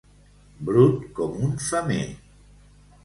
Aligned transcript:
Brut 0.69 1.05
com 1.19 1.37
un 1.49 1.53
femer. 1.67 2.01